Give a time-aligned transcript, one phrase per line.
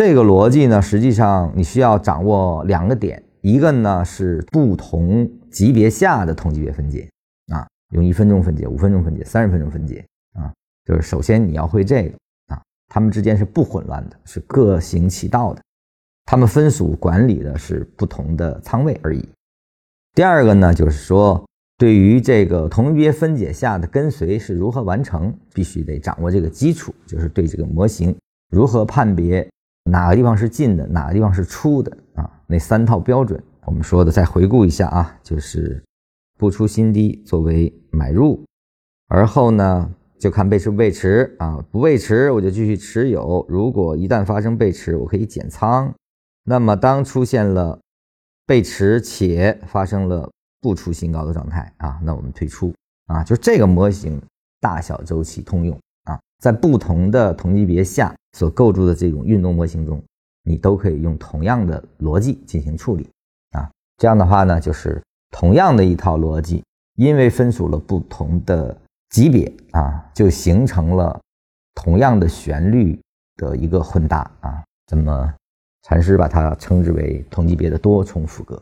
[0.00, 7.06] 这个逻辑呢，实际上你需要掌握两个点，一个呢是不同级别下的同级别分解
[7.52, 10.02] 啊，用一分钟分解、五分钟分解、三十分钟分解
[10.32, 10.50] 啊，
[10.86, 12.16] 就是首先你要会这个
[12.46, 15.60] 啊，它们之间是不混乱的，是各行其道的，
[16.24, 19.28] 它们分属管理的是不同的仓位而已。
[20.14, 21.44] 第二个呢，就是说
[21.76, 28.16] 对于这个同级别分解下的跟随是如何完成，必须得掌握这个基础，就是对这个模型
[28.50, 29.46] 如何判别。
[29.90, 32.30] 哪个地方是进的，哪个地方是出的啊？
[32.46, 35.82] 那三套标准，我们说的再回顾一下啊，就是
[36.38, 38.44] 不出新低作为买入，
[39.08, 45.92] 而后呢就看背驰不背驰啊，不背驰我就继续持有，如果一旦发生背驰，我可以减仓。
[46.44, 47.78] 那么当出现了
[48.46, 52.72] 背驰且发生了不出新高的状态啊，那我们退出
[53.06, 54.20] 啊，就这个模型
[54.60, 56.18] 大小周期通用啊。
[56.42, 60.02] 在不同的同级别下所构筑的这种运动模型中，
[60.44, 63.08] 你都可以用同样的逻辑进行处理
[63.50, 63.70] 啊。
[63.96, 66.62] 这样的话呢，就是同样的一套逻辑，
[66.96, 68.76] 因为分属了不同的
[69.10, 71.20] 级别啊，就形成了
[71.74, 72.98] 同样的旋律
[73.36, 74.62] 的一个混搭啊。
[74.90, 75.34] 那么，
[75.82, 78.60] 禅师把它称之为同级别的多重副歌。